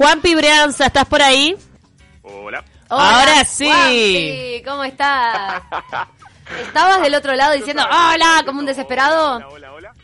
Juanpi 0.00 0.34
Brianza, 0.34 0.86
¿estás 0.86 1.04
por 1.04 1.20
ahí? 1.20 1.54
Hola. 2.22 2.64
Ahora 2.88 3.44
sí. 3.44 3.66
Juanpi, 3.66 4.62
¿Cómo 4.64 4.82
estás? 4.84 5.62
¿Estabas 6.62 7.02
del 7.02 7.14
otro 7.14 7.34
lado 7.34 7.52
diciendo 7.52 7.82
hola 7.84 8.42
como 8.46 8.60
un 8.60 8.64
desesperado? 8.66 9.36
Hola, 9.36 9.48
hola, 9.50 9.72
hola. 9.74 9.94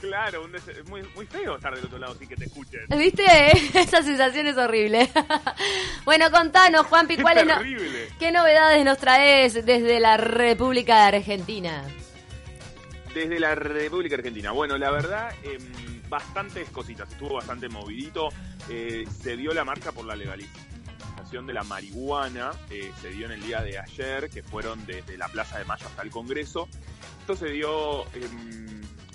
Claro, 0.00 0.42
un 0.42 0.50
des- 0.50 0.66
es 0.66 0.84
muy, 0.88 1.00
muy 1.14 1.26
feo 1.26 1.54
estar 1.54 1.76
del 1.76 1.84
otro 1.84 1.98
lado 1.98 2.16
sin 2.16 2.26
que 2.28 2.34
te 2.34 2.46
escuchen. 2.46 2.80
¿Viste? 2.88 3.22
Esa 3.78 4.02
sensación 4.02 4.48
es 4.48 4.56
horrible. 4.56 5.08
bueno, 6.04 6.28
contanos, 6.32 6.86
Juanpi, 6.86 7.14
Es 7.14 7.22
¿cuáles 7.22 7.46
no-. 7.46 7.60
¿qué 8.18 8.32
novedades 8.32 8.84
nos 8.84 8.98
traes 8.98 9.54
desde 9.64 10.00
la 10.00 10.16
República 10.16 10.96
de 11.08 11.16
Argentina? 11.18 11.84
Desde 13.14 13.38
la 13.38 13.54
República 13.54 14.16
Argentina. 14.16 14.50
Bueno, 14.50 14.76
la 14.76 14.90
verdad, 14.90 15.30
em, 15.44 15.95
bastantes 16.08 16.68
cositas. 16.70 17.10
Estuvo 17.10 17.34
bastante 17.34 17.68
movidito. 17.68 18.28
Eh, 18.68 19.06
se 19.22 19.36
dio 19.36 19.52
la 19.54 19.64
marcha 19.64 19.92
por 19.92 20.04
la 20.04 20.16
legalización 20.16 21.46
de 21.46 21.52
la 21.52 21.64
marihuana. 21.64 22.52
eh, 22.70 22.92
se 23.00 23.10
dio 23.10 23.26
en 23.26 23.32
el 23.32 23.42
día 23.42 23.62
de 23.62 23.78
ayer, 23.78 24.30
que 24.30 24.42
fueron 24.42 24.84
desde 24.86 25.16
la 25.16 25.28
Plaza 25.28 25.58
de 25.58 25.64
Mayo 25.64 25.86
hasta 25.86 26.02
el 26.02 26.10
Congreso. 26.10 26.68
Esto 27.20 27.36
se 27.36 27.50
dio. 27.50 28.04
em, 28.14 28.66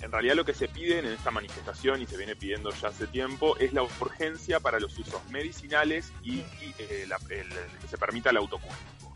en 0.02 0.10
realidad, 0.10 0.34
lo 0.34 0.44
que 0.44 0.52
se 0.52 0.66
pide 0.66 0.98
en 0.98 1.06
esta 1.06 1.30
manifestación 1.30 2.02
y 2.02 2.06
se 2.06 2.16
viene 2.16 2.34
pidiendo 2.34 2.70
ya 2.70 2.88
hace 2.88 3.06
tiempo 3.06 3.56
es 3.58 3.72
la 3.72 3.84
urgencia 3.84 4.58
para 4.58 4.80
los 4.80 4.98
usos 4.98 5.20
medicinales 5.30 6.12
y, 6.24 6.40
eh, 6.78 7.06
que 7.80 7.88
se 7.88 7.96
permita 7.98 8.30
el 8.30 8.38
autocultivo. 8.38 9.11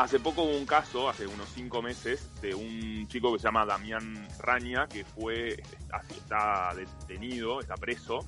Hace 0.00 0.18
poco 0.18 0.44
hubo 0.44 0.56
un 0.56 0.64
caso, 0.64 1.10
hace 1.10 1.26
unos 1.26 1.50
cinco 1.54 1.82
meses, 1.82 2.30
de 2.40 2.54
un 2.54 3.06
chico 3.06 3.34
que 3.34 3.38
se 3.38 3.44
llama 3.44 3.66
Damián 3.66 4.26
Raña, 4.38 4.86
que 4.88 5.04
fue, 5.04 5.60
está, 5.78 6.02
está 6.08 6.74
detenido, 6.74 7.60
está 7.60 7.74
preso, 7.74 8.24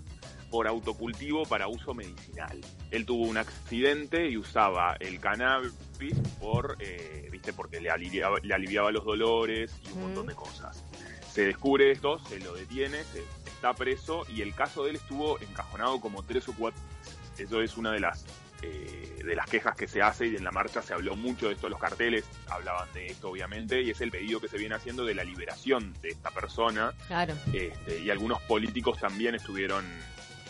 por 0.51 0.69
autocultivo 0.69 1.45
para 1.47 1.69
uso 1.69 1.95
medicinal. 1.95 2.61
Él 2.91 3.07
tuvo 3.07 3.25
un 3.27 3.39
accidente 3.39 4.29
y 4.29 4.37
usaba 4.37 4.97
el 5.01 5.19
cannabis 5.19 5.73
por, 6.39 6.77
eh, 6.79 7.27
viste, 7.33 7.55
porque 7.55 7.81
le 7.81 7.89
aliviaba, 7.91 8.37
le 8.43 8.53
aliviaba 8.53 8.93
los 8.93 9.07
dolores 9.07 9.75
y 9.83 9.93
un 9.93 9.99
Mm. 9.99 10.03
montón 10.03 10.27
de 10.27 10.35
cosas. 10.35 10.85
Se 11.33 11.47
descubre 11.47 11.91
esto, 11.91 12.19
se 12.29 12.39
lo 12.41 12.53
detiene, 12.53 13.03
se- 13.03 13.25
está 13.47 13.73
preso 13.73 14.27
y 14.29 14.43
el 14.43 14.55
caso 14.55 14.85
de 14.85 14.91
él 14.91 14.97
estuvo 14.97 15.41
encajonado 15.41 16.03
como 16.03 16.23
tres 16.23 16.47
o 16.51 16.53
cuatro. 16.55 16.83
Eso 17.39 17.63
es 17.63 17.79
una 17.79 17.93
de 17.93 18.01
las 18.01 18.27
eh, 18.63 19.21
de 19.25 19.37
las 19.37 19.47
quejas 19.49 19.77
que 19.77 19.87
se 19.87 20.03
hace 20.03 20.27
y 20.29 20.37
en 20.37 20.45
la 20.45 20.51
marcha 20.51 20.83
se 20.83 20.95
habló 20.95 21.15
mucho 21.17 21.49
de 21.49 21.55
esto, 21.55 21.69
los 21.69 21.79
carteles 21.79 22.25
hablaban 22.49 22.89
de 22.93 23.07
esto 23.09 23.31
obviamente 23.31 23.81
y 23.83 23.91
es 23.91 24.01
el 24.01 24.11
pedido 24.11 24.41
que 24.41 24.49
se 24.49 24.59
viene 24.59 24.75
haciendo 24.75 25.05
de 25.05 25.15
la 25.15 25.25
liberación 25.25 25.93
de 26.03 26.09
esta 26.11 26.31
persona 26.31 26.93
Claro. 27.07 27.35
este, 27.53 28.01
y 28.01 28.11
algunos 28.11 28.41
políticos 28.43 28.99
también 28.99 29.35
estuvieron, 29.35 29.85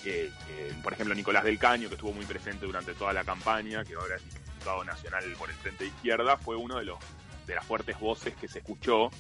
eh, 0.05 0.31
eh, 0.51 0.73
por 0.83 0.93
ejemplo 0.93 1.15
Nicolás 1.15 1.45
del 1.45 1.59
Caño 1.59 1.89
que 1.89 1.95
estuvo 1.97 2.13
muy 2.13 2.25
presente 2.27 2.67
durante 2.67 2.95
toda 2.95 3.13
la 3.13 3.25
campaña, 3.25 3.85
que 3.85 3.95
ahora 3.95 4.17
es 4.17 4.25
diputado 4.25 4.85
nacional 4.85 5.25
por 5.39 5.51
el 5.51 5.57
Frente 5.57 5.85
de 5.85 5.91
Izquierda, 5.91 6.37
fue 6.37 6.57
uno 6.57 6.79
de 6.79 6.85
los 6.85 6.99
de 7.47 7.55
las 7.55 7.65
fuertes 7.65 7.99
voces 7.99 8.35
que 8.35 8.49
se 8.49 8.59
escuchó 8.61 9.11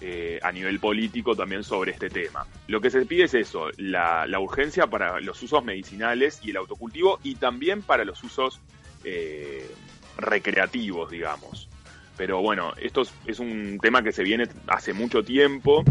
eh, 0.00 0.40
a 0.42 0.50
nivel 0.50 0.80
político 0.80 1.36
también 1.36 1.62
sobre 1.62 1.92
este 1.92 2.10
tema. 2.10 2.46
Lo 2.66 2.80
que 2.80 2.90
se 2.90 3.06
pide 3.06 3.24
es 3.24 3.34
eso, 3.34 3.68
la, 3.76 4.26
urgencia 4.40 4.86
para 4.88 5.20
los 5.20 5.40
usos 5.42 5.64
medicinales 5.64 6.40
y 6.42 6.50
el 6.50 6.56
autocultivo 6.56 7.20
y 7.22 7.36
también 7.36 7.82
para 7.82 8.04
los 8.04 8.22
usos 8.24 8.60
eh, 9.04 9.68
recreativos, 10.16 11.10
digamos. 11.10 11.68
Pero 12.16 12.40
bueno, 12.42 12.72
esto 12.80 13.02
es, 13.26 13.38
un 13.38 13.78
tema 13.80 14.02
que 14.02 14.12
se 14.12 14.22
viene 14.22 14.48
hace 14.66 14.92
mucho 14.92 15.22
tiempo. 15.22 15.84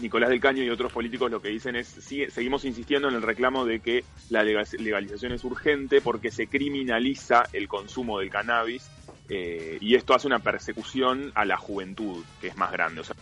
Nicolás 0.00 0.30
del 0.30 0.40
Caño 0.40 0.62
y 0.62 0.70
otros 0.70 0.92
políticos 0.92 1.30
lo 1.30 1.40
que 1.40 1.48
dicen 1.48 1.76
es, 1.76 1.86
sigue- 1.88 2.30
seguimos 2.30 2.64
insistiendo 2.64 3.08
en 3.08 3.14
el 3.14 3.22
reclamo 3.22 3.64
de 3.64 3.80
que 3.80 4.04
la 4.30 4.42
lega- 4.42 4.64
legalización 4.78 5.32
es 5.32 5.44
urgente 5.44 6.00
porque 6.00 6.30
se 6.30 6.46
criminaliza 6.48 7.44
el 7.52 7.68
consumo 7.68 8.18
del 8.18 8.30
cannabis 8.30 8.88
eh, 9.28 9.78
y 9.80 9.94
esto 9.94 10.14
hace 10.14 10.26
una 10.26 10.38
persecución 10.38 11.32
a 11.34 11.44
la 11.44 11.56
juventud, 11.56 12.24
que 12.40 12.48
es 12.48 12.56
más 12.56 12.72
grande. 12.72 13.00
O 13.00 13.04
sea, 13.04 13.16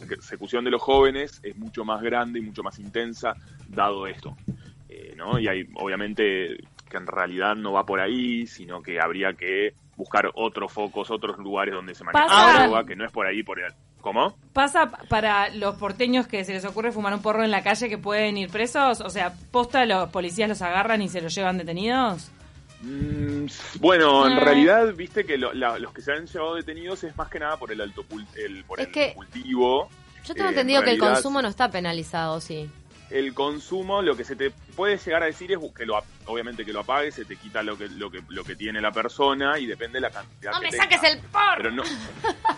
la 0.00 0.06
persecución 0.06 0.64
de 0.64 0.70
los 0.70 0.82
jóvenes 0.82 1.40
es 1.42 1.56
mucho 1.56 1.84
más 1.84 2.00
grande 2.02 2.38
y 2.38 2.42
mucho 2.42 2.62
más 2.62 2.78
intensa 2.78 3.34
dado 3.68 4.06
esto. 4.06 4.36
Eh, 4.88 5.14
¿no? 5.16 5.38
Y 5.38 5.48
hay, 5.48 5.68
obviamente, 5.74 6.58
que 6.88 6.96
en 6.96 7.06
realidad 7.06 7.54
no 7.56 7.72
va 7.72 7.84
por 7.84 8.00
ahí, 8.00 8.46
sino 8.46 8.80
que 8.82 9.00
habría 9.00 9.32
que 9.34 9.74
buscar 9.96 10.30
otros 10.34 10.72
focos, 10.72 11.10
otros 11.10 11.38
lugares 11.38 11.74
donde 11.74 11.94
se 11.94 12.04
maneja 12.04 12.24
Pasa- 12.26 12.58
la 12.60 12.66
droga, 12.66 12.84
que 12.84 12.96
no 12.96 13.04
es 13.04 13.12
por 13.12 13.26
ahí, 13.26 13.42
por 13.42 13.60
el... 13.60 13.72
¿Cómo? 14.00 14.38
¿Pasa 14.52 14.88
para 15.08 15.50
los 15.50 15.74
porteños 15.74 16.28
que 16.28 16.44
se 16.44 16.52
les 16.52 16.64
ocurre 16.64 16.92
fumar 16.92 17.12
un 17.12 17.20
porro 17.20 17.42
en 17.42 17.50
la 17.50 17.64
calle 17.64 17.88
que 17.88 17.98
pueden 17.98 18.38
ir 18.38 18.48
presos? 18.48 19.00
O 19.00 19.10
sea, 19.10 19.34
¿posta 19.50 19.84
los 19.86 20.08
policías 20.10 20.48
los 20.48 20.62
agarran 20.62 21.02
y 21.02 21.08
se 21.08 21.20
los 21.20 21.34
llevan 21.34 21.58
detenidos? 21.58 22.30
Mm, 22.80 23.46
bueno, 23.80 24.26
en 24.28 24.36
realidad, 24.38 24.94
viste 24.94 25.24
que 25.24 25.36
lo- 25.36 25.52
la- 25.52 25.78
los 25.78 25.92
que 25.92 26.00
se 26.00 26.12
han 26.12 26.26
llevado 26.26 26.54
detenidos 26.54 27.02
es 27.04 27.16
más 27.16 27.28
que 27.28 27.38
nada 27.40 27.56
por 27.56 27.72
el 27.72 27.80
alto 27.80 28.04
el, 28.36 28.64
por 28.64 28.80
Es 28.80 28.86
el 28.86 28.92
que- 28.92 29.12
cultivo. 29.14 29.88
Yo 30.24 30.34
tengo 30.34 30.48
Eh, 30.48 30.50
entendido 30.52 30.80
en 30.80 30.84
que 30.84 30.90
el 30.92 30.98
consumo 30.98 31.40
no 31.42 31.48
está 31.48 31.70
penalizado, 31.70 32.40
sí. 32.40 32.70
El 33.10 33.32
consumo, 33.32 34.02
lo 34.02 34.14
que 34.16 34.22
se 34.24 34.36
te 34.36 34.50
puede 34.76 34.98
llegar 34.98 35.22
a 35.22 35.26
decir 35.26 35.50
es 35.50 35.58
que 35.74 35.86
lo, 35.86 35.98
obviamente 36.26 36.64
que 36.66 36.72
lo 36.74 36.80
apagues, 36.80 37.14
se 37.14 37.24
te 37.24 37.36
quita 37.36 37.62
lo 37.62 37.78
que, 37.78 37.88
lo 37.88 38.10
que, 38.10 38.22
lo 38.28 38.44
que 38.44 38.54
tiene 38.54 38.80
la 38.82 38.92
persona 38.92 39.58
y 39.58 39.64
depende 39.66 39.96
de 39.96 40.02
la 40.02 40.10
cantidad 40.10 40.52
¡No 40.52 40.60
que 40.60 40.66
me 40.66 40.70
tenga. 40.72 40.84
saques 40.84 41.02
el 41.14 41.18
porro! 41.20 41.56
Pero 41.56 41.70
no. 41.70 41.82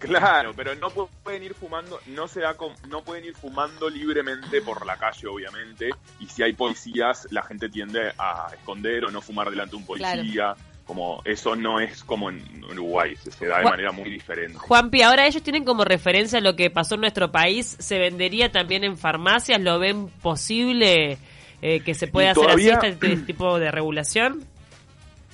Claro, 0.00 0.52
pero 0.56 0.74
no 0.74 0.88
pu- 0.90 1.08
pueden 1.22 1.42
ir 1.44 1.54
fumando, 1.54 2.00
no 2.06 2.26
se 2.26 2.40
da 2.40 2.54
con- 2.54 2.72
no 2.88 3.02
pueden 3.04 3.24
ir 3.26 3.34
fumando 3.36 3.88
libremente 3.88 4.60
por 4.62 4.84
la 4.86 4.96
calle, 4.96 5.28
obviamente. 5.28 5.90
Y 6.18 6.26
si 6.26 6.42
hay 6.42 6.54
policías, 6.54 7.28
la 7.30 7.42
gente 7.42 7.68
tiende 7.68 8.10
a 8.18 8.48
esconder 8.52 9.04
o 9.04 9.10
no 9.10 9.20
fumar 9.20 9.50
delante 9.50 9.72
de 9.72 9.76
un 9.76 9.86
policía. 9.86 10.54
Como 10.86 11.22
eso 11.24 11.54
no 11.54 11.78
es 11.78 12.02
como 12.02 12.30
en 12.30 12.64
Uruguay, 12.64 13.14
se, 13.14 13.30
se 13.30 13.46
da 13.46 13.58
de 13.58 13.62
Juan- 13.62 13.72
manera 13.74 13.92
muy 13.92 14.10
diferente. 14.10 14.58
Juanpi, 14.58 15.02
ahora 15.02 15.26
ellos 15.26 15.42
tienen 15.42 15.64
como 15.64 15.84
referencia 15.84 16.40
lo 16.40 16.56
que 16.56 16.68
pasó 16.70 16.96
en 16.96 17.02
nuestro 17.02 17.30
país. 17.30 17.76
¿Se 17.78 17.98
vendería 17.98 18.50
también 18.50 18.82
en 18.82 18.96
farmacias? 18.98 19.60
¿Lo 19.60 19.78
ven 19.78 20.08
posible 20.08 21.18
eh, 21.62 21.80
que 21.84 21.94
se 21.94 22.08
pueda 22.08 22.30
hacer 22.32 22.42
todavía- 22.42 22.78
así 22.78 22.86
este 22.88 23.16
tipo 23.18 23.58
de 23.60 23.70
regulación? 23.70 24.44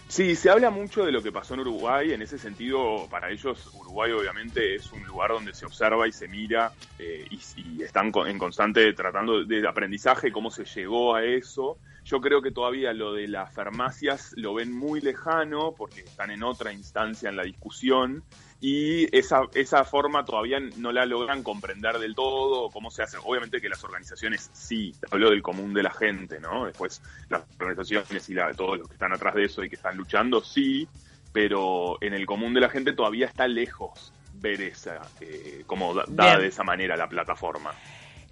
Sí, 0.09 0.37
se 0.37 0.51
habla 0.51 0.71
mucho 0.71 1.05
de 1.05 1.11
lo 1.11 1.21
que 1.21 1.33
pasó 1.33 1.55
en 1.55 1.61
Uruguay. 1.61 2.13
En 2.13 2.23
ese 2.23 2.39
sentido, 2.39 3.09
para 3.11 3.31
ellos, 3.31 3.71
Uruguay 3.75 4.13
obviamente 4.13 4.77
es 4.77 4.93
un 4.93 5.05
lugar 5.05 5.31
donde 5.31 5.53
se 5.53 5.67
observa 5.67 6.07
y 6.07 6.13
se 6.13 6.29
mira 6.29 6.73
eh, 6.99 7.27
y, 7.29 7.83
están 7.83 8.13
en 8.27 8.39
constante 8.39 8.93
tratando 8.93 9.45
de 9.45 9.67
aprendizaje 9.67 10.31
cómo 10.31 10.51
se 10.51 10.65
llegó 10.65 11.17
a 11.17 11.25
eso. 11.25 11.79
Yo 12.05 12.21
creo 12.21 12.41
que 12.41 12.53
todavía 12.53 12.93
lo 12.93 13.15
de 13.15 13.27
las 13.27 13.53
farmacias 13.53 14.33
lo 14.37 14.55
ven 14.55 14.73
muy 14.73 15.01
lejano 15.01 15.75
porque 15.77 16.03
están 16.03 16.31
en 16.31 16.45
otra 16.45 16.73
instancia 16.73 17.29
en 17.29 17.37
la 17.37 17.43
discusión 17.43 18.23
y 18.61 19.17
esa, 19.17 19.43
esa 19.55 19.85
forma 19.85 20.25
todavía 20.25 20.59
no 20.77 20.91
la 20.91 21.05
logran 21.05 21.43
comprender 21.43 21.99
del 21.99 22.15
todo, 22.15 22.71
cómo 22.71 22.91
se 22.91 23.03
hace. 23.03 23.19
Obviamente 23.23 23.61
que 23.61 23.69
las 23.69 23.85
organizaciones 23.85 24.51
sí, 24.53 24.95
hablo 25.11 25.31
del 25.31 25.43
común 25.43 25.75
de 25.75 25.83
la 25.83 25.91
gente, 25.91 26.41
¿no? 26.41 26.65
Después 26.65 27.03
las 27.29 27.43
organizaciones 27.61 28.29
y 28.31 28.35
la, 28.35 28.53
todos 28.55 28.79
los 28.79 28.89
que 28.89 28.95
están 28.95 29.13
atrás 29.13 29.35
de 29.35 29.45
eso 29.45 29.63
y 29.63 29.69
que 29.69 29.77
están 29.77 29.97
luchando, 29.97 30.43
sí, 30.43 30.89
pero 31.33 31.99
en 32.01 32.15
el 32.15 32.25
común 32.25 32.55
de 32.55 32.61
la 32.61 32.71
gente 32.71 32.95
todavía 32.95 33.27
está 33.27 33.47
lejos 33.47 34.13
ver 34.35 34.61
esa, 34.63 35.03
eh, 35.21 35.65
como 35.67 35.95
da, 35.95 36.39
de 36.39 36.47
esa 36.47 36.65
manera 36.65 36.97
la 36.97 37.09
plataforma. 37.09 37.73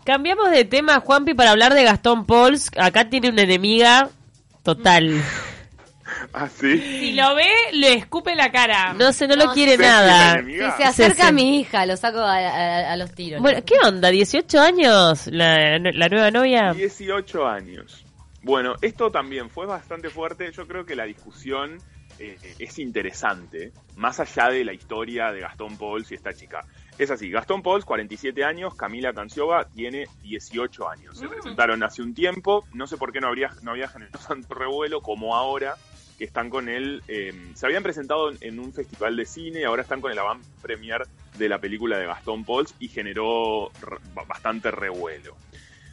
Cambiamos 0.05 0.51
de 0.51 0.65
tema, 0.65 1.01
Juanpi, 1.01 1.35
para 1.35 1.51
hablar 1.51 1.75
de 1.75 1.85
Gastón 1.85 2.27
Pauls. 2.27 2.71
Acá 2.79 3.09
tiene 3.09 3.31
una 3.31 3.43
enemiga 3.43 4.11
total. 4.63 5.23
¿Ah, 6.33 6.49
sí? 6.49 6.79
Si 6.79 7.13
lo 7.13 7.35
ve, 7.35 7.49
le 7.73 7.95
escupe 7.95 8.35
la 8.35 8.51
cara. 8.51 8.93
No 8.95 9.13
sé, 9.13 9.27
no, 9.29 9.37
No, 9.37 9.47
lo 9.47 9.53
quiere 9.53 9.73
¿Ceci, 9.73 9.83
nada. 9.83 10.43
Si 10.43 10.57
se 10.77 10.85
acerca 10.85 11.29
a 11.29 11.33
mi 11.33 11.59
hija, 11.61 11.87
lo 11.87 11.97
saco 11.97 12.19
a, 12.21 12.37
a- 12.39 12.93
a 12.93 12.97
los 12.97 13.13
tiros. 13.15 13.41
Bueno, 13.43 13.61
¿qué 13.65 13.75
onda? 13.85 14.11
¿18 14.11 14.59
años? 14.59 15.27
¿La, 15.29 15.79
la 15.79 16.09
nueva 16.09 16.31
novia? 16.31 16.73
18 16.73 17.47
años. 17.47 18.05
Bueno, 18.43 18.75
esto 18.83 19.11
también 19.11 19.49
fue 19.51 19.67
bastante 19.67 20.11
fuerte. 20.11 20.51
Yo 20.53 20.67
creo 20.67 20.85
que 20.85 20.95
la 20.95 21.05
discusión 21.05 21.79
eh, 22.19 22.37
es 22.59 22.79
interesante, 22.79 23.73
más 23.97 24.21
allá 24.21 24.49
de 24.51 24.65
la 24.65 24.73
historia 24.75 25.33
de 25.33 25.41
Gastón 25.41 25.77
Pauls 25.79 26.11
y 26.13 26.15
esta 26.15 26.33
chica. 26.35 26.61
Es 26.99 27.11
así, 27.11 27.29
Gastón 27.31 27.61
Pauls, 27.63 27.85
47 27.85 28.45
años, 28.45 28.75
Camila 28.77 29.13
Canciova 29.13 29.65
tiene 29.65 30.05
18 30.23 30.89
años. 30.89 31.19
Se 31.19 31.27
presentaron 31.27 31.83
hace 31.83 32.03
un 32.03 32.15
tiempo, 32.15 32.65
no 32.73 32.87
sé 32.87 32.97
por 32.99 33.13
qué 33.13 33.21
no, 33.21 33.27
habría, 33.29 33.51
no 33.63 33.73
había 33.73 33.89
generado 33.89 34.21
tanto 34.29 34.55
revuelo 34.55 35.01
como 35.01 35.35
ahora, 35.35 35.75
que 36.19 36.25
están 36.25 36.49
con 36.51 36.69
él, 36.69 37.03
eh, 37.09 37.33
se 37.55 37.67
habían 37.67 37.83
presentado 37.83 38.31
en, 38.41 38.59
un 38.59 38.73
festival 38.73 39.17
de 39.17 39.25
cine 39.27 39.61
y 39.61 39.65
ahora 39.65 39.83
están 39.83 40.01
con 40.01 40.13
el 40.13 40.19
avant 40.19 40.45
premier 40.63 41.03
de 41.39 41.49
la 41.49 41.59
película 41.59 41.99
de 41.99 42.07
Gastón 42.07 42.45
Pauls 42.45 42.75
y 42.79 42.89
generó 42.89 43.71
bastante 44.29 44.71
revuelo. 44.71 45.37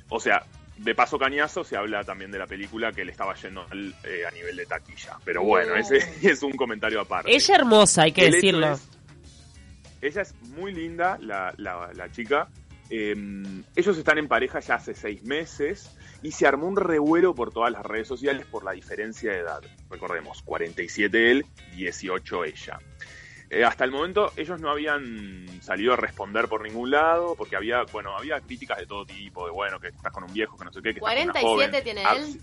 O 0.09 0.19
sea, 0.19 0.45
de 0.77 0.95
paso 0.95 1.17
cañazo 1.17 1.63
se 1.63 1.75
habla 1.77 2.03
también 2.03 2.31
de 2.31 2.39
la 2.39 2.47
película 2.47 2.91
que 2.91 3.03
le 3.05 3.11
estaba 3.11 3.33
yendo 3.35 3.67
mal, 3.67 3.95
eh, 4.03 4.25
a 4.27 4.31
nivel 4.31 4.55
de 4.55 4.65
taquilla. 4.65 5.17
Pero 5.25 5.43
bueno, 5.43 5.75
ese 5.75 5.97
es 6.21 6.43
un 6.43 6.53
comentario 6.53 7.01
aparte. 7.01 7.33
Ella 7.33 7.55
hermosa, 7.55 8.03
hay 8.03 8.11
que 8.11 8.25
El 8.27 8.33
decirlo. 8.33 8.73
es- 8.73 8.87
ella 10.01 10.21
es 10.23 10.33
muy 10.55 10.73
linda, 10.73 11.17
la, 11.21 11.53
la, 11.57 11.91
la 11.93 12.11
chica. 12.11 12.47
Eh, 12.93 13.15
ellos 13.75 13.97
están 13.97 14.17
en 14.17 14.27
pareja 14.27 14.59
ya 14.59 14.75
hace 14.75 14.93
seis 14.93 15.23
meses 15.23 15.97
y 16.21 16.31
se 16.31 16.45
armó 16.45 16.67
un 16.67 16.75
revuelo 16.75 17.33
por 17.33 17.51
todas 17.53 17.71
las 17.71 17.85
redes 17.85 18.07
sociales 18.07 18.45
por 18.45 18.65
la 18.65 18.73
diferencia 18.73 19.31
de 19.31 19.39
edad. 19.39 19.61
Recordemos, 19.89 20.41
47 20.43 21.31
él, 21.31 21.45
18 21.75 22.43
ella. 22.43 22.79
Eh, 23.49 23.63
hasta 23.65 23.83
el 23.85 23.91
momento 23.91 24.31
ellos 24.37 24.59
no 24.61 24.69
habían 24.69 25.45
salido 25.61 25.93
a 25.93 25.95
responder 25.97 26.47
por 26.47 26.61
ningún 26.63 26.91
lado, 26.91 27.35
porque 27.35 27.55
había, 27.55 27.83
bueno, 27.91 28.15
había 28.17 28.39
críticas 28.41 28.77
de 28.77 28.85
todo 28.85 29.05
tipo, 29.05 29.45
de 29.45 29.51
bueno, 29.51 29.79
que 29.79 29.87
estás 29.87 30.11
con 30.11 30.23
un 30.25 30.33
viejo, 30.33 30.57
que 30.57 30.65
no 30.65 30.71
sé 30.73 30.81
qué, 30.81 30.93
que 30.93 30.99
estás 30.99 31.13
con 31.13 31.23
una 31.23 31.33
47 31.33 31.71
joven. 31.71 31.83
tiene 31.83 32.03
Ah, 32.05 32.15
él. 32.17 32.41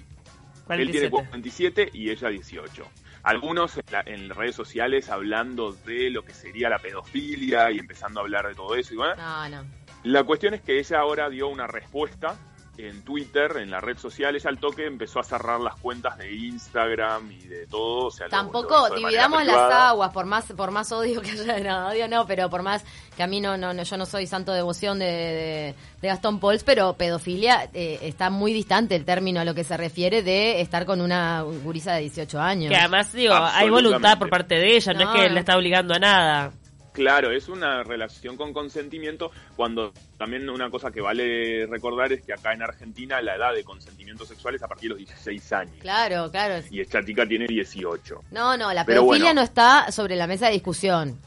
Él 0.81 0.91
tiene 0.91 1.09
47. 1.11 1.91
47 1.91 1.91
y 1.95 2.11
ella 2.11 2.29
18. 2.29 2.87
Algunos 3.23 3.77
en, 3.79 3.85
la- 3.91 4.03
en 4.07 4.29
redes 4.31 4.55
sociales 4.55 5.09
hablando 5.09 5.73
de 5.73 6.11
lo 6.11 6.25
que 6.25 6.33
sería 6.35 6.69
la 6.69 6.79
pedofilia 6.79 7.71
y 7.71 7.79
empezando 7.79 8.21
a 8.21 8.23
hablar 8.23 8.47
de 8.49 8.55
todo 8.55 8.75
eso. 8.77 8.93
Y 8.95 8.97
bueno, 8.99 9.17
No, 9.17 9.49
no. 9.49 9.65
La 10.05 10.25
cuestión 10.25 10.55
es 10.55 10.61
que 10.63 10.79
ella 10.79 11.01
ahora 11.01 11.29
dio 11.29 11.49
una 11.49 11.67
respuesta 11.67 12.37
en 12.77 13.03
Twitter, 13.03 13.57
en 13.57 13.73
la 13.73 13.81
red 13.81 13.99
social. 13.99 14.37
Ella 14.37 14.51
al 14.51 14.59
toque 14.61 14.87
empezó 14.87 15.19
a 15.19 15.25
cerrar 15.25 15.59
las 15.59 15.75
cuentas 15.81 16.17
de 16.17 16.33
Instagram 16.33 17.29
y 17.33 17.39
de 17.49 17.67
todo. 17.67 18.07
O 18.07 18.11
sea, 18.13 18.27
lo- 18.27 18.31
lo 18.31 18.37
Tampoco 18.39 18.89
de 18.91 18.97
dividamos 19.01 19.45
las 19.45 19.73
aguas, 19.73 20.13
por 20.13 20.27
más 20.27 20.53
por 20.53 20.71
más 20.71 20.93
odio 20.93 21.21
que 21.21 21.33
haya, 21.33 21.59
no, 21.65 21.89
odio 21.89 22.07
no, 22.07 22.25
pero 22.29 22.49
por 22.49 22.63
más 22.63 22.85
que 23.17 23.25
a 23.25 23.27
mí 23.27 23.41
no, 23.41 23.57
no, 23.57 23.73
no 23.75 23.83
yo 23.83 23.97
no 23.97 24.07
soy 24.07 24.29
santo 24.29 24.53
devoción 24.53 25.01
de, 25.01 25.07
de, 25.07 25.75
de 26.01 26.09
Gastón 26.09 26.39
Pauls, 26.39 26.63
pero 26.63 26.93
pedofilia 26.93 27.69
eh, 27.75 27.99
está 28.03 28.31
muy 28.31 28.53
distante 28.53 28.95
el 28.95 29.05
término 29.05 29.41
a 29.41 29.45
lo 29.45 29.57
que 29.57 29.65
se 29.65 29.77
refiere 29.77 30.23
de 30.23 30.61
estar 30.61 30.87
con 30.87 31.01
una 31.01 31.43
gurisa 31.43 31.95
de 31.95 32.03
18 32.03 32.41
años. 32.41 32.71
Que 32.71 32.77
además, 32.77 33.13
digo, 33.13 33.35
hay 33.35 33.69
voluntad 33.71 34.21
por 34.21 34.31
parte 34.31 34.55
de 34.55 34.77
ella, 34.77 34.93
no, 34.93 35.01
No, 35.05 35.15
es 35.17 35.21
que 35.23 35.31
le 35.31 35.41
está 35.41 35.57
obligando 35.57 35.95
a 35.95 35.99
nada. 35.99 36.53
Claro, 36.99 37.31
es 37.31 37.49
una 37.49 37.85
relación 37.85 38.37
con 38.37 38.53
consentimiento 38.53 39.31
cuando 39.55 39.93
también 40.17 40.51
una 40.51 40.69
cosa 40.69 40.91
que 40.91 41.01
vale 41.01 41.65
recordar 41.67 42.13
es 42.13 42.23
que 42.23 42.33
acá 42.33 42.53
en 42.53 42.61
Argentina 42.63 43.23
la 43.23 43.37
edad 43.37 43.55
de 43.55 43.63
consentimiento 43.63 44.27
sexual 44.27 44.57
es 44.57 44.63
a 44.65 44.67
partir 44.67 44.89
de 44.93 44.97
los 44.97 44.99
16 44.99 45.53
años. 45.53 45.77
Claro, 45.79 46.29
claro. 46.33 46.65
Y 46.73 46.81
esta 46.81 47.05
chica 47.05 47.25
tiene 47.25 47.47
18. 47.47 48.25
No, 48.33 48.57
no, 48.57 48.73
la 48.73 48.85
Pero 48.85 49.03
pedofilia 49.03 49.27
bueno. 49.27 49.41
no 49.43 49.45
está 49.45 49.93
sobre 49.93 50.17
la 50.17 50.27
mesa 50.27 50.47
de 50.47 50.53
discusión. 50.55 51.21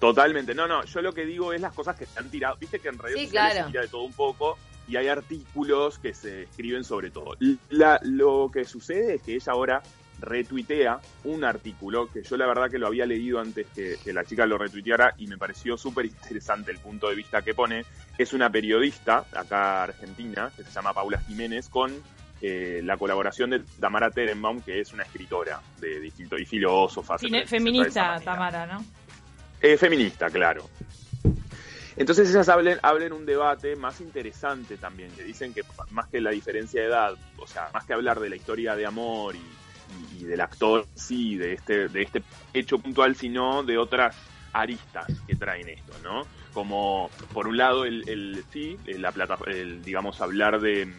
Totalmente. 0.00 0.56
No, 0.56 0.66
no, 0.66 0.84
yo 0.84 1.00
lo 1.02 1.12
que 1.12 1.24
digo 1.24 1.52
es 1.52 1.60
las 1.60 1.72
cosas 1.72 1.94
que 1.96 2.04
se 2.04 2.18
han 2.18 2.28
tirado. 2.28 2.56
Viste 2.56 2.80
que 2.80 2.88
en 2.88 2.98
redes 2.98 3.16
Sí, 3.20 3.26
sociales 3.26 3.52
claro. 3.52 3.66
se 3.68 3.70
tira 3.72 3.82
de 3.82 3.88
todo 3.88 4.02
un 4.02 4.12
poco 4.12 4.58
y 4.88 4.96
hay 4.96 5.06
artículos 5.06 6.00
que 6.00 6.12
se 6.14 6.42
escriben 6.42 6.82
sobre 6.82 7.12
todo. 7.12 7.36
La- 7.70 8.00
lo 8.02 8.50
que 8.52 8.64
sucede 8.64 9.14
es 9.14 9.22
que 9.22 9.36
ella 9.36 9.52
ahora 9.52 9.82
retuitea 10.22 11.00
un 11.24 11.44
artículo 11.44 12.08
que 12.08 12.22
yo 12.22 12.36
la 12.36 12.46
verdad 12.46 12.70
que 12.70 12.78
lo 12.78 12.86
había 12.86 13.04
leído 13.04 13.40
antes 13.40 13.66
que, 13.74 13.96
que 14.02 14.12
la 14.12 14.24
chica 14.24 14.46
lo 14.46 14.56
retuiteara 14.56 15.14
y 15.18 15.26
me 15.26 15.36
pareció 15.36 15.76
súper 15.76 16.06
interesante 16.06 16.70
el 16.70 16.78
punto 16.78 17.08
de 17.08 17.16
vista 17.16 17.42
que 17.42 17.54
pone. 17.54 17.84
Es 18.16 18.32
una 18.32 18.50
periodista 18.50 19.26
acá 19.32 19.82
argentina 19.82 20.50
que 20.56 20.64
se 20.64 20.70
llama 20.70 20.94
Paula 20.94 21.18
Jiménez 21.18 21.68
con 21.68 21.92
eh, 22.44 22.80
la 22.82 22.96
colaboración 22.96 23.50
de 23.50 23.60
Tamara 23.78 24.10
Terenbaum, 24.10 24.62
que 24.62 24.80
es 24.80 24.92
una 24.92 25.04
escritora 25.04 25.60
de 25.80 26.00
distintos 26.00 26.40
y 26.40 26.44
filósofa. 26.44 27.16
feminista. 27.18 28.18
Tamara, 28.20 28.66
¿no? 28.66 28.84
Eh, 29.60 29.76
feminista, 29.76 30.28
claro. 30.28 30.68
Entonces 31.94 32.28
ellas 32.30 32.48
hablen, 32.48 32.80
hablen 32.82 33.12
un 33.12 33.24
debate 33.24 33.76
más 33.76 34.00
interesante 34.00 34.76
también, 34.76 35.12
que 35.12 35.22
dicen 35.22 35.54
que 35.54 35.62
más 35.90 36.08
que 36.08 36.20
la 36.20 36.30
diferencia 36.30 36.80
de 36.80 36.88
edad, 36.88 37.14
o 37.36 37.46
sea, 37.46 37.68
más 37.72 37.84
que 37.84 37.92
hablar 37.92 38.18
de 38.18 38.28
la 38.28 38.34
historia 38.34 38.74
de 38.74 38.86
amor 38.86 39.36
y, 39.36 39.61
y- 39.90 40.22
y 40.22 40.24
del 40.24 40.40
actor 40.40 40.86
sí, 40.94 41.36
de 41.36 41.54
este, 41.54 41.88
de 41.88 42.02
este 42.02 42.22
hecho 42.54 42.78
puntual, 42.78 43.16
sino 43.16 43.62
de 43.62 43.78
otras 43.78 44.16
aristas 44.52 45.06
que 45.26 45.34
traen 45.36 45.68
esto, 45.68 45.92
¿no? 46.02 46.26
Como, 46.52 47.10
por 47.32 47.48
un 47.48 47.56
lado, 47.56 47.84
el, 47.84 48.06
el 48.08 48.44
sí, 48.52 48.78
la 48.86 49.12
plata, 49.12 49.38
el, 49.46 49.82
digamos, 49.84 50.20
hablar 50.20 50.60
de, 50.60 50.92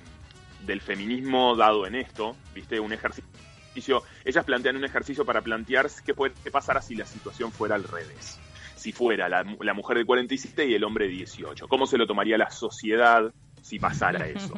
del 0.66 0.82
feminismo 0.82 1.56
dado 1.56 1.86
en 1.86 1.96
esto, 1.96 2.36
¿viste? 2.56 2.80
Un 2.80 2.94
ejercicio, 2.94 4.04
ellas 4.26 4.46
plantean 4.46 4.78
un 4.78 4.86
ejercicio 4.86 5.26
para 5.26 5.42
plantear 5.42 5.88
qué, 6.06 6.14
puede, 6.14 6.34
qué 6.44 6.52
pasara 6.52 6.82
si 6.82 6.96
la 6.96 7.06
situación 7.06 7.52
fuera 7.52 7.76
al 7.76 7.84
revés 7.84 8.40
si 8.76 8.92
fuera 8.92 9.30
la, 9.30 9.46
la 9.62 9.74
mujer 9.74 9.98
de 10.00 10.06
47 10.06 10.66
y 10.68 10.74
el 10.74 10.84
hombre 10.84 11.06
de 11.06 11.12
18. 11.12 11.68
¿Cómo 11.68 11.86
se 11.86 11.98
lo 11.98 12.08
tomaría 12.08 12.38
la 12.38 12.50
sociedad 12.50 13.32
si 13.62 13.80
pasara 13.80 14.28
eso? 14.28 14.54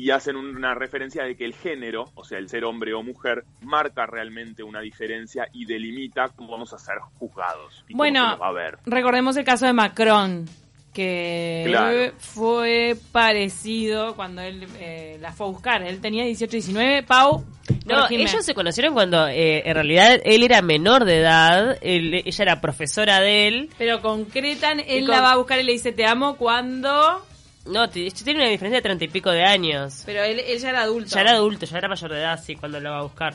Y 0.00 0.10
hacen 0.10 0.36
una 0.36 0.74
referencia 0.74 1.24
de 1.24 1.36
que 1.36 1.44
el 1.44 1.54
género, 1.54 2.10
o 2.14 2.24
sea, 2.24 2.38
el 2.38 2.48
ser 2.48 2.64
hombre 2.64 2.94
o 2.94 3.02
mujer, 3.02 3.44
marca 3.62 4.06
realmente 4.06 4.62
una 4.62 4.80
diferencia 4.80 5.46
y 5.52 5.66
delimita 5.66 6.28
cómo 6.34 6.52
vamos 6.52 6.72
a 6.72 6.78
ser 6.78 6.96
juzgados. 7.18 7.84
Y 7.88 7.92
cómo 7.92 7.98
Bueno, 7.98 8.32
se 8.34 8.38
va 8.40 8.48
a 8.48 8.52
ver. 8.52 8.78
Recordemos 8.86 9.36
el 9.36 9.44
caso 9.44 9.66
de 9.66 9.72
Macron, 9.74 10.46
que 10.94 11.64
Claro. 11.66 12.12
fue 12.18 12.96
parecido 13.12 14.14
cuando 14.16 14.42
él 14.42 14.66
eh, 14.78 15.18
la 15.20 15.32
fue 15.32 15.46
a 15.46 15.50
buscar. 15.50 15.82
Él 15.82 16.00
tenía 16.00 16.24
18, 16.24 16.50
19. 16.50 17.02
Pau, 17.04 17.44
No, 17.86 17.96
corregime. 18.02 18.22
ellos 18.24 18.44
se 18.44 18.54
conocieron 18.54 18.94
cuando 18.94 19.28
eh, 19.28 19.62
en 19.68 19.74
realidad 19.74 20.20
él 20.24 20.42
era 20.42 20.62
menor 20.62 21.04
de 21.04 21.18
edad, 21.18 21.76
él- 21.82 22.14
ella 22.24 22.42
era 22.42 22.60
profesora 22.60 23.20
de 23.20 23.48
él. 23.48 23.70
Pero 23.78 24.00
concretan, 24.00 24.80
él 24.80 25.06
con- 25.06 25.14
la 25.14 25.20
va 25.22 25.32
a 25.32 25.36
buscar 25.36 25.60
y 25.60 25.62
le 25.64 25.72
dice 25.72 25.92
te 25.92 26.06
amo 26.06 26.36
cuando... 26.36 27.24
No, 27.66 27.84
ella 27.84 28.14
tiene 28.24 28.40
una 28.40 28.48
diferencia 28.48 28.78
de 28.78 28.82
treinta 28.82 29.04
y 29.04 29.08
pico 29.08 29.30
de 29.30 29.44
años. 29.44 30.02
Pero 30.06 30.22
él, 30.24 30.40
él 30.40 30.58
ya 30.58 30.70
era 30.70 30.82
adulto. 30.82 31.10
Ya 31.14 31.20
era 31.20 31.32
adulto, 31.32 31.66
ya 31.66 31.78
era 31.78 31.88
mayor 31.88 32.10
de 32.10 32.18
edad, 32.18 32.42
sí, 32.42 32.56
cuando 32.56 32.80
la 32.80 32.90
va 32.90 32.98
a 33.00 33.02
buscar. 33.02 33.34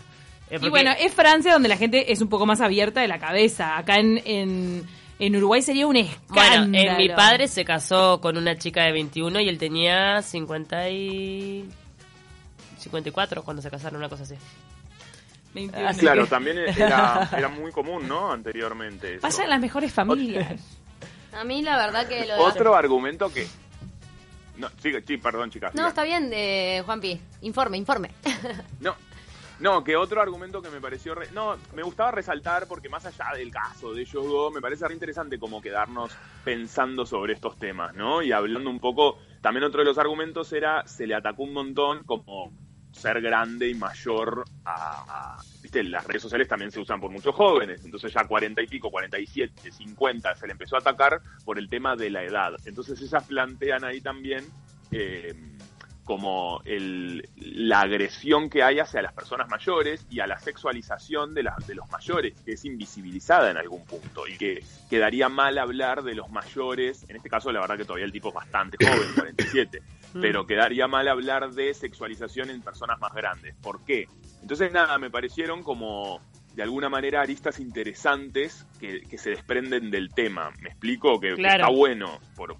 Eh, 0.50 0.58
Y 0.62 0.70
bueno, 0.70 0.92
es 1.00 1.14
Francia 1.14 1.54
donde 1.54 1.70
la 1.70 1.78
gente 1.78 2.12
es 2.12 2.22
un 2.22 2.28
poco 2.30 2.46
más 2.46 2.60
abierta 2.62 3.02
de 3.02 3.08
la 3.08 3.20
cabeza. 3.20 3.78
Acá 3.78 3.96
en, 3.98 4.22
en, 4.26 4.84
en 5.20 5.36
Uruguay 5.36 5.62
sería 5.62 5.86
un 5.88 5.96
escándalo. 5.96 6.68
Bueno, 6.72 6.78
eh, 6.78 6.96
mi 6.98 7.10
padre 7.10 7.48
se 7.48 7.64
casó 7.66 8.20
con 8.20 8.38
una 8.38 8.58
chica 8.58 8.84
de 8.84 8.92
21 8.94 9.40
y 9.42 9.50
él 9.50 9.58
tenía 9.58 10.22
50 10.22 10.90
y... 10.90 11.70
54 12.80 13.44
cuando 13.44 13.62
se 13.62 13.70
casaron, 13.72 13.98
una 13.98 14.10
cosa 14.10 14.24
así. 14.24 14.36
21. 15.54 15.88
Así 15.88 16.00
Claro, 16.02 16.24
que- 16.24 16.30
también 16.32 16.58
era, 16.60 17.30
era 17.36 17.48
muy 17.48 17.72
común, 17.72 18.08
¿no? 18.08 18.32
Anteriormente. 18.32 19.14
eso. 19.14 19.22
Pasa 19.22 19.44
en 19.44 19.50
las 19.50 19.60
mejores 19.62 19.92
familias. 19.94 20.60
A 21.34 21.44
mí 21.44 21.62
la 21.62 21.78
verdad 21.78 22.08
que 22.08 22.26
lo 22.26 22.36
de... 22.36 22.40
Otro 22.42 22.76
argumento 22.76 23.32
que... 23.32 23.48
No, 24.58 24.70
sí, 24.82 24.94
sí, 25.06 25.18
perdón, 25.18 25.50
chicas. 25.52 25.74
No, 25.74 25.80
sigan. 25.80 25.90
está 25.90 26.04
bien, 26.04 26.30
de 26.30 26.82
Juanpi. 26.86 27.20
Informe, 27.42 27.78
informe. 27.78 28.12
No, 28.80 28.96
no, 29.60 29.84
que 29.84 29.96
otro 29.96 30.22
argumento 30.22 30.62
que 30.62 30.70
me 30.70 30.82
pareció... 30.82 31.16
re- 31.16 31.30
No, 31.32 31.56
me 31.74 31.82
gustaba 31.84 32.12
resaltar 32.12 32.68
porque 32.68 32.90
más 32.90 33.06
allá 33.06 33.28
del 33.36 33.52
caso 33.52 33.94
de 33.94 34.02
ellos 34.02 34.26
dos, 34.26 34.54
me 34.54 34.60
parece 34.62 34.86
re 34.88 34.94
interesante 34.94 35.40
como 35.40 35.62
quedarnos 35.62 36.12
pensando 36.44 37.06
sobre 37.06 37.34
estos 37.34 37.58
temas, 37.58 37.94
¿no? 37.96 38.22
Y 38.22 38.32
hablando 38.34 38.70
un 38.70 38.80
poco, 38.80 39.18
también 39.42 39.64
otro 39.64 39.80
de 39.80 39.86
los 39.86 39.98
argumentos 39.98 40.52
era, 40.54 40.86
se 40.88 41.08
le 41.08 41.16
atacó 41.16 41.44
un 41.44 41.54
montón 41.54 42.04
como 42.04 42.52
ser 42.92 43.22
grande 43.22 43.70
y 43.70 43.76
mayor 43.76 44.44
a... 44.66 45.36
a- 45.38 45.38
Las 45.84 46.06
redes 46.06 46.22
sociales 46.22 46.48
también 46.48 46.72
se 46.72 46.80
usan 46.80 47.00
por 47.00 47.12
muchos 47.12 47.36
jóvenes, 47.36 47.84
entonces 47.86 48.14
ya 48.14 48.24
40 48.26 48.62
y 48.62 48.68
pico, 48.68 48.90
47, 48.90 49.72
50, 49.72 50.36
se 50.36 50.48
le 50.48 50.54
empezó 50.54 50.76
a 50.76 50.80
atacar 50.80 51.22
por 51.44 51.58
el 51.60 51.70
tema 51.70 51.96
de 51.96 52.10
la 52.10 52.24
edad. 52.24 52.54
Entonces 52.66 53.02
ellas 53.02 53.24
plantean 53.24 53.84
ahí 53.84 54.02
también... 54.02 54.46
eh, 54.92 55.34
como 56.04 56.62
el, 56.66 57.28
la 57.36 57.82
agresión 57.82 58.48
que 58.48 58.62
hay 58.62 58.78
hacia 58.78 59.02
las 59.02 59.12
personas 59.12 59.50
mayores 59.50 60.06
y 60.12 60.20
a 60.20 60.28
la 60.28 60.38
sexualización 60.40 61.34
de, 61.34 61.42
las 61.42 61.66
de 61.66 61.74
los 61.74 61.90
mayores, 61.90 62.40
que 62.46 62.52
es 62.52 62.64
invisibilizada 62.64 63.50
en 63.50 63.58
algún 63.58 63.84
punto 63.86 64.28
y 64.28 64.38
que 64.38 64.64
quedaría 64.88 65.30
mal 65.30 65.58
hablar 65.58 66.04
de 66.04 66.14
los 66.14 66.30
mayores, 66.30 67.10
en 67.10 67.16
este 67.16 67.28
caso 67.28 67.52
la 67.52 67.60
verdad 67.62 67.78
que 67.78 67.86
todavía 67.86 68.06
el 68.06 68.12
tipo 68.12 68.30
es 68.30 68.36
bastante 68.36 68.78
joven, 68.86 69.10
47, 69.16 69.82
Mm. 70.16 70.22
pero 70.22 70.48
quedaría 70.48 70.88
mal 70.88 71.08
hablar 71.10 71.52
de 71.52 71.74
sexualización 71.74 72.50
en 72.50 72.62
personas 72.62 72.98
más 73.02 73.14
grandes. 73.14 73.54
¿Por 73.56 73.84
qué? 73.84 74.08
Entonces 74.46 74.72
nada, 74.72 75.00
me 75.00 75.10
parecieron 75.10 75.64
como 75.64 76.22
de 76.54 76.62
alguna 76.62 76.88
manera 76.88 77.20
aristas 77.22 77.60
interesantes 77.60 78.64
que, 78.80 79.02
que 79.02 79.18
se 79.18 79.32
desprenden 79.32 79.90
del 79.90 80.10
tema. 80.14 80.52
¿Me 80.62 80.70
explico? 80.70 81.20
Que, 81.20 81.34
está 81.34 81.70
bueno. 81.70 82.20
Por, 82.36 82.56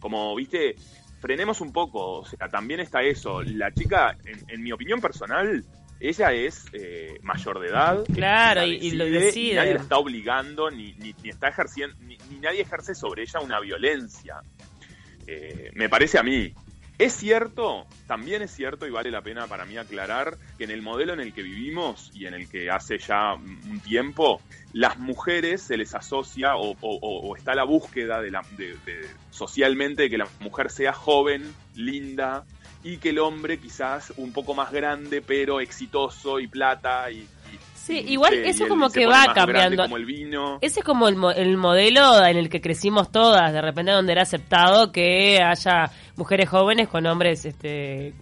como, 0.00 0.34
viste, 0.34 0.76
frenemos 1.20 1.60
un 1.60 1.74
poco, 1.74 2.20
o 2.20 2.24
sea, 2.24 2.48
también 2.48 2.80
está 2.80 3.02
eso. 3.02 3.42
La 3.42 3.70
chica, 3.70 4.16
en, 4.24 4.44
en 4.48 4.62
mi 4.62 4.72
opinión 4.72 4.98
personal, 5.02 5.62
ella 6.00 6.32
es 6.32 6.64
eh, 6.72 7.18
mayor 7.22 7.60
de 7.60 7.68
edad. 7.68 8.02
Claro, 8.14 8.62
la 8.62 8.66
y- 8.68 8.90
lo 8.92 9.06
Y 9.06 9.10
decide. 9.10 9.56
nadie 9.56 9.74
la 9.74 9.80
está 9.82 9.98
obligando, 9.98 10.70
ni, 10.70 10.94
ni, 10.94 11.14
ni 11.22 11.28
está 11.28 11.48
ejerciendo, 11.48 11.94
ni, 12.00 12.16
ni 12.30 12.38
nadie 12.40 12.62
ejerce 12.62 12.94
sobre 12.94 13.24
ella 13.24 13.40
una 13.40 13.60
violencia. 13.60 14.36
Eh, 15.26 15.70
me 15.74 15.90
parece 15.90 16.18
a 16.18 16.22
mí. 16.22 16.54
Es 16.98 17.12
cierto, 17.14 17.86
también 18.06 18.40
es 18.40 18.50
cierto 18.52 18.86
y 18.86 18.90
vale 18.90 19.10
la 19.10 19.20
pena 19.20 19.46
para 19.46 19.66
mí 19.66 19.76
aclarar 19.76 20.38
que 20.56 20.64
en 20.64 20.70
el 20.70 20.80
modelo 20.80 21.12
en 21.12 21.20
el 21.20 21.34
que 21.34 21.42
vivimos 21.42 22.10
y 22.14 22.24
en 22.24 22.32
el 22.32 22.48
que 22.48 22.70
hace 22.70 22.96
ya 22.98 23.34
un 23.34 23.80
tiempo, 23.80 24.40
las 24.72 24.98
mujeres 24.98 25.60
se 25.60 25.76
les 25.76 25.94
asocia 25.94 26.56
o, 26.56 27.36
está 27.36 27.54
la 27.54 27.64
búsqueda 27.64 28.22
de 28.22 28.30
la, 28.30 28.42
de- 28.56 28.76
socialmente 29.30 30.04
de 30.04 30.10
que 30.10 30.16
la 30.16 30.28
mujer 30.40 30.70
sea 30.70 30.94
joven, 30.94 31.54
linda 31.74 32.46
y 32.82 32.96
que 32.96 33.10
el 33.10 33.18
hombre 33.18 33.58
quizás 33.58 34.14
un 34.16 34.32
poco 34.32 34.54
más 34.54 34.72
grande 34.72 35.20
pero 35.20 35.60
exitoso 35.60 36.40
y 36.40 36.46
plata 36.46 37.10
y... 37.10 37.28
y- 37.92 37.98
Sí, 37.98 38.04
y, 38.06 38.12
igual 38.14 38.34
eso 38.34 38.64
y 38.66 38.68
como 38.68 38.90
que 38.90 39.06
va 39.06 39.22
grande 39.24 39.34
cambiando. 39.34 39.82
Como 39.84 39.96
el 39.96 40.04
vino. 40.06 40.58
Ese 40.60 40.80
es 40.80 40.84
como 40.84 41.08
el, 41.08 41.16
mo- 41.16 41.30
el 41.30 41.56
modelo 41.56 42.24
en 42.24 42.36
el 42.36 42.48
que 42.48 42.60
crecimos 42.60 43.10
todas, 43.12 43.52
de 43.52 43.60
repente 43.62 43.92
donde 43.92 44.12
era 44.12 44.22
aceptado 44.22 44.92
que 44.92 45.40
haya 45.42 45.90
mujeres 46.16 46.48
jóvenes 46.48 46.88
con 46.88 47.06
hombres 47.06 47.44
este 47.44 48.14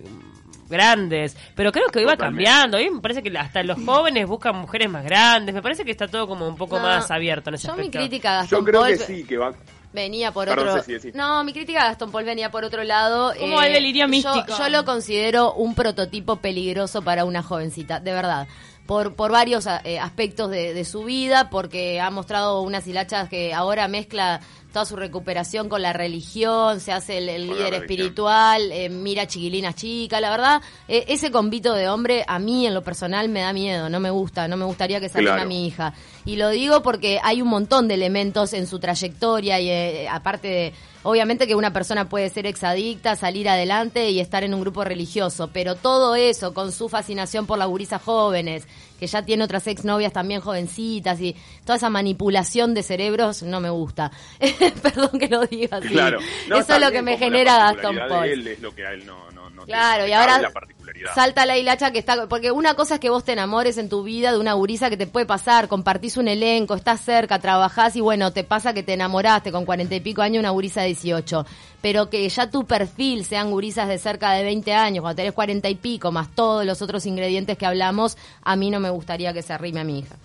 grandes. 0.69 1.37
Pero 1.55 1.73
creo 1.73 1.89
que 1.89 2.01
iba 2.03 2.17
cambiando. 2.17 2.77
Hoy 2.79 2.91
me 2.91 3.01
parece 3.01 3.23
que 3.23 3.37
hasta 3.39 3.63
los 3.63 3.79
jóvenes 3.85 4.27
buscan 4.27 4.57
mujeres 4.57 4.91
más 4.91 5.05
grandes. 5.05 5.55
Me 5.55 5.63
parece 5.63 5.85
que 5.85 5.91
está 5.91 6.09
todo 6.09 6.27
como 6.27 6.47
un 6.49 6.57
poco 6.57 6.77
No, 6.79 6.85
más 6.85 7.11
abierto 7.11 7.51
en 7.51 7.55
ese 7.57 7.69
Yo 7.69 7.77
mi 7.77 7.91
crítica 7.91 8.33
a 8.33 8.37
Gastón 8.43 8.61
Yo 8.61 8.65
creo 8.65 8.81
Paul 8.81 8.93
que 8.93 8.99
sí, 8.99 9.25
que 9.25 9.37
va. 9.37 9.53
venía 9.93 10.33
por 10.33 10.49
Perdón, 10.49 10.69
otro... 10.69 10.83
Ceci, 10.83 10.93
decí. 10.95 11.13
No, 11.17 11.45
mi 11.45 11.53
crítica 11.53 11.83
a 11.83 11.89
Gastón 11.89 12.11
Paul 12.11 12.25
venía 12.25 12.51
por 12.51 12.65
otro 12.65 12.83
lado. 12.83 13.33
eh, 13.35 13.39
Como 13.41 13.61
el 13.63 13.73
delirio 13.75 14.05
yo- 14.05 14.09
místico. 14.09 14.57
Yo, 14.59 14.69
lo 14.71 14.85
considero 14.85 15.53
un 15.55 15.75
prototipo 15.75 16.37
peligroso 16.37 17.03
para 17.03 17.25
una 17.25 17.43
jovencita, 17.43 18.01
de 18.01 18.13
verdad. 18.13 18.49
Por, 18.87 19.15
por 19.15 19.33
varios 19.33 19.67
eh, 19.85 19.99
aspectos 19.99 20.51
de, 20.51 20.75
de 20.75 20.85
su 20.85 21.05
vida, 21.05 21.49
porque 21.49 22.01
ha 22.01 22.11
mostrado 22.11 22.61
unas 22.61 22.87
hilachas 22.87 23.31
que 23.31 23.55
ahora 23.55 23.89
mezcla 23.89 24.41
toda 24.75 24.85
su 24.85 24.97
recuperación 24.97 25.69
con 25.71 25.81
la 25.81 25.93
religión, 25.93 26.81
se 26.81 26.93
hace 26.93 27.19
el, 27.19 27.29
el 27.29 27.47
líder 27.47 27.75
espiritual, 27.75 28.73
eh, 28.73 28.89
mira 28.91 29.27
chiquilinas 29.27 29.77
chicas, 29.77 30.21
la 30.21 30.31
verdad, 30.31 30.61
eh, 30.89 31.05
ese 31.09 31.31
convito 31.31 31.73
de 31.75 31.89
hombre 31.89 32.25
a 32.27 32.39
mí 32.41 32.67
en 32.67 32.75
lo 32.75 32.83
personal 32.83 33.29
me 33.29 33.41
da 33.41 33.53
miedo, 33.53 33.89
no 33.89 34.01
me 34.01 34.11
gusta, 34.11 34.49
no 34.49 34.57
me 34.57 34.65
gustaría 34.65 34.99
que 35.01 35.07
arrime 35.07 35.23
Claro. 35.31 35.43
a 35.43 35.45
mi 35.47 35.67
hija. 35.67 35.95
Y 36.27 36.37
lo 36.37 36.51
digo 36.51 36.83
porque 36.83 37.21
hay 37.23 37.41
un 37.41 37.49
montón 37.49 37.87
de 37.89 37.95
elementos 37.95 38.53
en 38.53 38.67
su 38.67 38.81
trayectoria 38.81 39.61
y 39.61 39.71
eh, 39.71 40.09
aparte 40.11 40.49
de, 40.49 40.73
obviamente 41.05 41.47
que 41.47 41.55
una 41.55 41.73
persona 41.73 42.09
puede 42.09 42.29
ser 42.29 42.45
exadicta, 42.47 43.15
salir 43.15 43.49
adelante 43.49 44.11
y 44.11 44.19
estar 44.19 44.43
en 44.43 44.55
un 44.55 44.61
grupo 44.61 44.83
religioso, 44.83 45.51
pero 45.53 45.77
todo 45.77 46.17
eso 46.17 46.53
con 46.53 46.73
su 46.73 46.89
fascinación 46.89 47.47
por 47.47 47.59
las 47.59 47.69
gurisas 47.69 48.03
jóvenes, 48.03 48.67
que 48.99 49.07
ya 49.07 49.23
tiene 49.23 49.45
otras 49.45 49.67
exnovias 49.67 50.13
también 50.13 50.41
jovencitas 50.41 51.21
y 51.21 51.35
toda 51.65 51.77
esa 51.77 51.91
manipulación 51.91 52.75
de 52.75 52.83
cerebros 52.83 53.43
no 53.43 53.61
me 53.61 53.71
gusta. 53.71 54.11
Perdón 54.83 55.19
que 55.19 55.29
lo 55.29 55.47
diga 55.47 55.79
así. 55.79 55.89
Claro. 55.89 56.19
No, 56.49 56.59
eso 56.59 56.75
es 56.75 56.81
lo 56.81 56.91
que 56.91 57.03
me 57.03 57.17
genera 57.19 57.73
Gastón 57.73 57.97
Paul. 58.09 58.29
él 58.29 58.47
es 58.47 58.61
lo 58.61 58.75
que 58.75 58.87
a 58.87 58.93
él 58.93 59.05
no, 59.07 59.31
no, 59.55 59.65
Claro, 59.65 60.05
te- 60.05 60.11
y 60.11 60.13
ahora 60.13 60.41
la 60.41 60.51
particularidad. 60.51 61.15
salta 61.15 61.47
la 61.47 61.57
hilacha 61.57 61.91
que 61.93 61.99
está... 61.99 62.27
Porque 62.29 62.51
una 62.51 62.75
cosa 62.75 62.95
es 62.95 63.01
que 63.01 63.11
vos 63.11 63.25
te 63.25 63.33
enamores 63.33 63.79
en 63.79 63.89
tu 63.89 64.03
vida 64.03 64.33
de 64.33 64.39
una 64.39 64.53
gurisa 64.55 64.91
que 64.91 64.97
te 64.97 65.07
puede 65.07 65.27
pasar, 65.27 65.69
compartís 65.69 66.17
un 66.17 66.29
elenco, 66.29 66.75
estás 66.75 67.01
cerca, 67.01 67.39
trabajás 67.39 67.97
y 67.97 68.01
bueno, 68.01 68.33
te 68.33 68.45
pasa 68.45 68.75
que 68.75 68.83
te 68.83 68.93
enamoraste 68.95 69.51
con 69.53 69.65
cuarenta 69.65 69.95
y 69.95 70.01
pico 70.01 70.23
años 70.23 70.41
una 70.41 70.51
gurisa 70.51 70.81
de 70.83 70.89
18. 70.89 71.47
Pero 71.81 72.11
que 72.11 72.29
ya 72.29 72.51
tu 72.51 72.67
perfil 72.67 73.25
sean 73.25 73.51
gurisas 73.51 73.89
de 73.89 73.99
cerca 73.99 74.33
de 74.33 74.43
20 74.43 74.73
años, 74.73 75.03
cuando 75.03 75.17
tenés 75.17 75.33
cuarenta 75.33 75.69
y 75.69 75.75
pico, 75.75 76.11
más 76.13 76.29
todos 76.35 76.65
los 76.65 76.81
otros 76.83 77.07
ingredientes 77.07 77.57
que 77.59 77.67
hablamos, 77.67 78.17
a 78.43 78.57
mí 78.57 78.71
no 78.71 78.81
me 78.81 78.91
gustaría 78.91 79.33
que 79.33 79.43
se 79.43 79.53
arrime 79.53 79.81
a 79.81 79.85
mi 79.85 79.99
hija. 80.01 80.17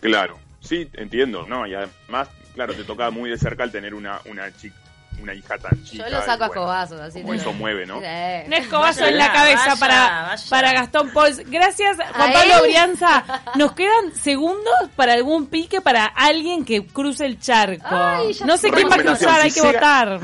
Claro, 0.00 0.38
sí, 0.60 0.88
entiendo, 0.94 1.46
¿no? 1.48 1.66
Y 1.66 1.74
además, 1.74 2.28
claro, 2.54 2.74
te 2.74 2.84
toca 2.84 3.10
muy 3.10 3.30
de 3.30 3.38
cerca 3.38 3.64
el 3.64 3.70
tener 3.72 3.94
una, 3.94 4.20
una 4.26 4.54
chica 4.56 4.76
una 5.22 5.34
hija 5.34 5.56
tan 5.58 5.82
chica. 5.84 6.04
Yo 6.08 6.10
lo 6.16 6.20
saco 6.22 6.30
y 6.30 6.32
a 6.32 6.36
bueno, 6.48 6.52
escobazos, 6.62 7.00
así 7.00 7.20
como 7.22 7.34
eso 7.34 7.52
mueve, 7.52 7.86
¿no? 7.86 8.00
Sí. 8.00 8.06
Un 8.46 8.52
escobazo 8.52 9.06
en 9.06 9.16
la 9.18 9.32
cabeza 9.32 9.64
vaya, 9.68 9.76
para, 9.80 10.22
vaya. 10.28 10.42
para 10.50 10.72
Gastón 10.72 11.10
Pauls. 11.12 11.38
Gracias, 11.50 11.96
Juan 11.96 12.30
¿A 12.30 12.32
Pablo 12.32 12.54
él? 12.56 12.60
Brianza. 12.62 13.24
Nos 13.56 13.72
quedan 13.72 14.12
segundos 14.14 14.74
para 14.96 15.14
algún 15.14 15.46
pique 15.46 15.80
para 15.80 16.04
alguien 16.06 16.64
que 16.64 16.86
cruce 16.86 17.24
el 17.26 17.38
charco. 17.40 17.86
Ay, 17.88 18.36
no 18.44 18.56
sé 18.56 18.70
quién 18.70 18.88
va 18.90 18.96
a 18.96 18.98
cruzar, 18.98 19.40
hay 19.40 19.50
que 19.50 19.60
llega- 19.60 19.72
votar. 19.72 20.20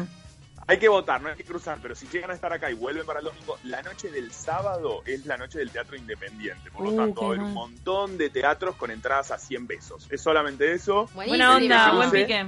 Hay 0.66 0.78
que 0.78 0.88
votar, 0.88 1.20
no 1.20 1.28
hay 1.30 1.34
que 1.34 1.42
cruzar, 1.42 1.78
pero 1.82 1.96
si 1.96 2.06
llegan 2.06 2.30
a 2.30 2.34
estar 2.34 2.52
acá 2.52 2.70
y 2.70 2.74
vuelven 2.74 3.04
para 3.04 3.18
el 3.18 3.24
domingo, 3.24 3.58
la 3.64 3.82
noche 3.82 4.08
del 4.08 4.30
sábado 4.30 5.02
es 5.04 5.26
la 5.26 5.36
noche 5.36 5.58
del 5.58 5.68
teatro 5.72 5.96
independiente. 5.96 6.70
Por 6.70 6.84
lo 6.84 6.90
Uh, 6.92 6.96
tanto, 6.96 7.20
qué 7.22 7.26
va 7.26 7.26
a 7.26 7.28
haber 7.30 7.38
mal. 7.40 7.48
un 7.48 7.54
montón 7.54 8.16
de 8.16 8.30
teatros 8.30 8.76
con 8.76 8.92
entradas 8.92 9.32
a 9.32 9.38
100 9.38 9.66
pesos. 9.66 10.06
Es 10.12 10.22
solamente 10.22 10.72
eso. 10.72 11.08
Buenísimo. 11.12 11.26
Buena 11.26 11.56
onda, 11.56 11.90
buen 11.92 12.10
pique. 12.12 12.46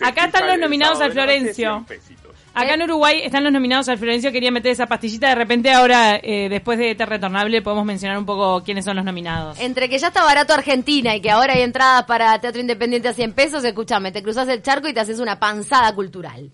Acá 0.00 0.26
están 0.26 0.46
los 0.46 0.58
nominados 0.58 1.00
al 1.00 1.12
Florencio. 1.12 1.84
100 1.84 1.84
pesitos. 1.84 2.28
Acá 2.54 2.74
en 2.74 2.82
Uruguay 2.82 3.20
están 3.22 3.44
los 3.44 3.52
nominados 3.52 3.88
al 3.88 3.98
Florencio. 3.98 4.32
Quería 4.32 4.50
meter 4.50 4.72
esa 4.72 4.86
pastillita. 4.86 5.28
De 5.28 5.34
repente, 5.36 5.70
ahora, 5.70 6.18
eh, 6.20 6.48
después 6.48 6.76
de 6.78 6.90
este 6.90 7.06
retornable, 7.06 7.62
podemos 7.62 7.84
mencionar 7.84 8.18
un 8.18 8.26
poco 8.26 8.64
quiénes 8.64 8.84
son 8.84 8.96
los 8.96 9.04
nominados. 9.04 9.60
Entre 9.60 9.88
que 9.88 9.98
ya 9.98 10.08
está 10.08 10.24
barato 10.24 10.54
Argentina 10.54 11.14
y 11.14 11.20
que 11.20 11.30
ahora 11.30 11.54
hay 11.54 11.62
entradas 11.62 12.04
para 12.04 12.38
Teatro 12.40 12.60
Independiente 12.60 13.08
a 13.08 13.12
100 13.12 13.32
pesos, 13.32 13.62
escúchame, 13.62 14.10
te 14.10 14.22
cruzas 14.22 14.48
el 14.48 14.62
charco 14.62 14.88
y 14.88 14.92
te 14.92 15.00
haces 15.00 15.20
una 15.20 15.38
panzada 15.38 15.94
cultural. 15.94 16.50